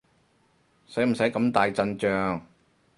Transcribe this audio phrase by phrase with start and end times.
[0.87, 2.43] 使唔使咁大陣仗？